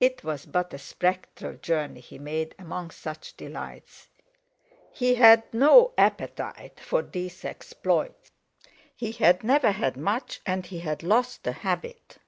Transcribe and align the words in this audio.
It 0.00 0.24
was 0.24 0.46
but 0.46 0.74
a 0.74 0.80
spectral 0.80 1.54
journey 1.56 2.00
he 2.00 2.18
made 2.18 2.56
among 2.58 2.90
such 2.90 3.36
delights—he 3.36 5.14
had 5.14 5.44
no 5.54 5.92
appetite 5.96 6.80
for 6.80 7.02
these 7.02 7.44
exploits. 7.44 8.32
He 8.96 9.12
had 9.12 9.44
never 9.44 9.70
had 9.70 9.96
much, 9.96 10.40
and 10.44 10.66
he 10.66 10.80
had 10.80 11.04
lost 11.04 11.44
the 11.44 11.52
habit. 11.52 12.18